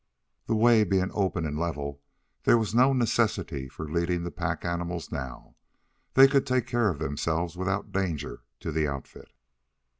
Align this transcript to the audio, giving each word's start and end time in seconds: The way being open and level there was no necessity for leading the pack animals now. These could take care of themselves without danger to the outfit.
The 0.47 0.55
way 0.55 0.83
being 0.83 1.11
open 1.13 1.45
and 1.45 1.59
level 1.59 2.01
there 2.41 2.57
was 2.57 2.73
no 2.73 2.91
necessity 2.91 3.69
for 3.69 3.87
leading 3.87 4.23
the 4.23 4.31
pack 4.31 4.65
animals 4.65 5.11
now. 5.11 5.53
These 6.15 6.31
could 6.31 6.47
take 6.47 6.65
care 6.65 6.89
of 6.89 6.97
themselves 6.97 7.55
without 7.55 7.91
danger 7.91 8.41
to 8.61 8.71
the 8.71 8.87
outfit. 8.87 9.31